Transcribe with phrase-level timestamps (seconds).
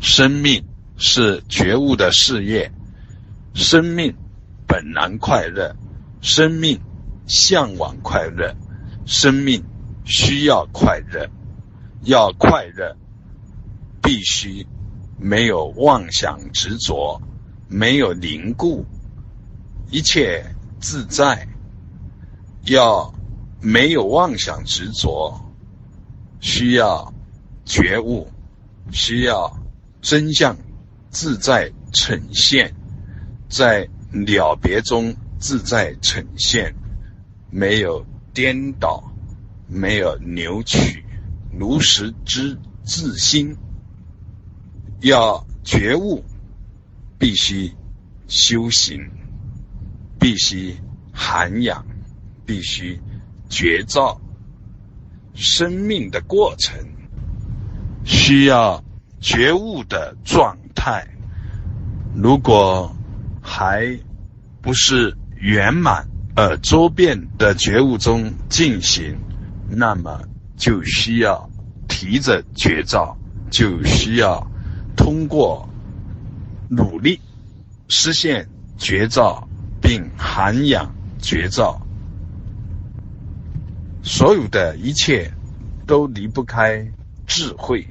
[0.00, 0.64] 生命
[0.96, 2.72] 是觉悟的事业，
[3.54, 4.14] 生命
[4.66, 5.74] 本然快乐，
[6.20, 6.80] 生命
[7.26, 8.54] 向往快乐，
[9.06, 9.64] 生命
[10.04, 11.28] 需要快乐，
[12.02, 12.96] 要快乐，
[14.00, 14.66] 必须
[15.18, 17.20] 没有妄想执着，
[17.68, 18.86] 没有凝固，
[19.90, 20.44] 一切
[20.80, 21.48] 自在，
[22.66, 23.12] 要
[23.60, 25.40] 没有妄想执着，
[26.40, 27.12] 需要
[27.64, 28.28] 觉悟，
[28.92, 29.52] 需要。
[30.00, 30.56] 真相
[31.10, 32.74] 自在呈现，
[33.48, 36.74] 在了别中自在呈现，
[37.50, 39.12] 没有颠倒，
[39.66, 41.04] 没有扭曲，
[41.52, 43.56] 如实之自心。
[45.00, 46.24] 要觉悟，
[47.18, 47.72] 必须
[48.26, 49.10] 修行，
[50.18, 50.76] 必须
[51.12, 51.86] 涵养，
[52.44, 53.00] 必须
[53.48, 54.20] 觉照。
[55.34, 56.76] 生命的过程
[58.04, 58.82] 需要。
[59.20, 61.06] 觉悟的状态，
[62.14, 62.94] 如果
[63.42, 63.98] 还
[64.60, 69.18] 不是圆满而周遍的觉悟中进行，
[69.68, 70.22] 那么
[70.56, 71.50] 就需要
[71.88, 73.16] 提着觉照，
[73.50, 74.46] 就需要
[74.96, 75.68] 通过
[76.68, 77.20] 努力
[77.88, 79.48] 实现觉照，
[79.80, 81.80] 并涵养觉照。
[84.02, 85.30] 所有的一切
[85.86, 86.86] 都离不开
[87.26, 87.86] 智慧。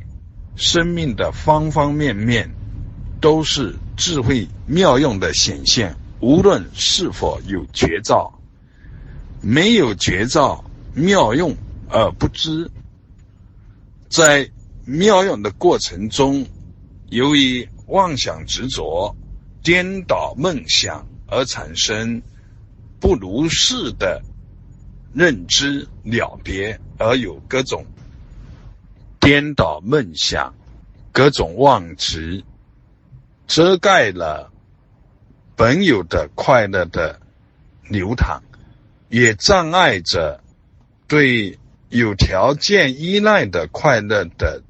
[0.58, 2.50] 生命的方方面面
[3.22, 8.34] 都是智慧妙用的显现，无论是否有绝招，
[9.42, 11.56] 没有绝招妙用
[11.90, 12.70] 而不知，
[14.10, 14.50] 在
[14.84, 16.46] 妙用的过程中，
[17.10, 19.16] 由于妄想执着、
[19.62, 22.22] 颠倒梦想而产生
[23.00, 24.24] 不如是的
[25.14, 27.86] 认知了别，而有各种。
[29.30, 30.56] 颠倒梦想，
[31.12, 32.46] 各种妄执，
[33.46, 34.54] 遮盖了
[35.54, 37.20] 本有的快乐的
[37.90, 38.42] 流淌，
[39.10, 40.42] 也障碍着
[41.10, 41.60] 对
[41.90, 44.64] 有条件依赖的快乐的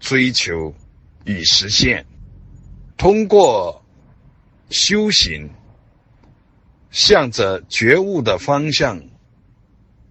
[0.00, 0.74] 追求
[1.26, 2.06] 与实现。
[2.96, 3.84] 通过
[4.70, 5.50] 修行，
[6.90, 9.02] 向着觉悟的方向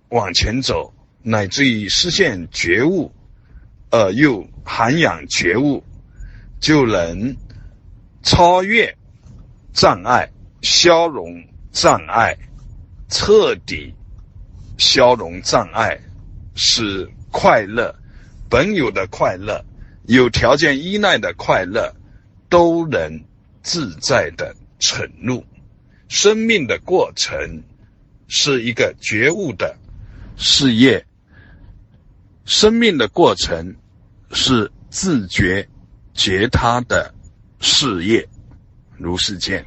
[0.09, 0.93] 往前走，
[1.23, 3.11] 乃至于实现觉悟。
[3.89, 5.83] 而又涵养觉悟，
[6.59, 7.35] 就能
[8.23, 8.93] 超越
[9.73, 10.29] 障碍、
[10.61, 12.37] 消融障碍，
[13.09, 13.93] 彻底
[14.77, 15.99] 消融障碍，
[16.55, 17.95] 使快乐
[18.49, 19.63] 本有的快乐、
[20.05, 21.95] 有条件依赖的快乐，
[22.49, 23.23] 都能
[23.61, 25.45] 自在的沉入。
[26.09, 27.63] 生命的过程
[28.27, 29.77] 是一个觉悟的
[30.37, 31.05] 事业。
[32.47, 33.75] 生命的过程
[34.31, 35.67] 是自觉
[36.13, 37.13] 觉他的
[37.59, 38.27] 事业，
[38.97, 39.63] 如是见。